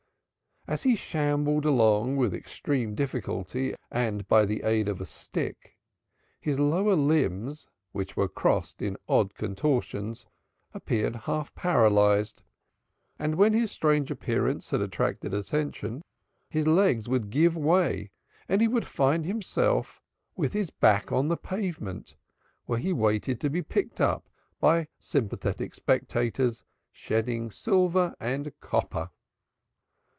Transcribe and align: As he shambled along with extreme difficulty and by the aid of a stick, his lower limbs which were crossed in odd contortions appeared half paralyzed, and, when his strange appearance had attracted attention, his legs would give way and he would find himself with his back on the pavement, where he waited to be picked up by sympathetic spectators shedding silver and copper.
As 0.67 0.83
he 0.83 0.95
shambled 0.95 1.65
along 1.65 2.17
with 2.17 2.35
extreme 2.35 2.93
difficulty 2.93 3.73
and 3.89 4.27
by 4.27 4.45
the 4.45 4.61
aid 4.61 4.87
of 4.87 5.01
a 5.01 5.07
stick, 5.07 5.75
his 6.39 6.59
lower 6.59 6.93
limbs 6.95 7.67
which 7.93 8.15
were 8.15 8.29
crossed 8.29 8.79
in 8.79 8.95
odd 9.09 9.33
contortions 9.33 10.27
appeared 10.73 11.15
half 11.15 11.53
paralyzed, 11.55 12.43
and, 13.17 13.35
when 13.35 13.53
his 13.53 13.71
strange 13.71 14.11
appearance 14.11 14.69
had 14.69 14.81
attracted 14.81 15.33
attention, 15.33 16.03
his 16.47 16.67
legs 16.67 17.09
would 17.09 17.31
give 17.31 17.57
way 17.57 18.11
and 18.47 18.61
he 18.61 18.67
would 18.67 18.85
find 18.85 19.25
himself 19.25 19.99
with 20.35 20.53
his 20.53 20.69
back 20.69 21.11
on 21.11 21.27
the 21.27 21.37
pavement, 21.37 22.15
where 22.65 22.79
he 22.79 22.93
waited 22.93 23.41
to 23.41 23.49
be 23.49 23.63
picked 23.63 23.99
up 23.99 24.29
by 24.59 24.87
sympathetic 24.99 25.73
spectators 25.73 26.63
shedding 26.91 27.49
silver 27.49 28.15
and 28.19 28.53
copper. 28.61 29.09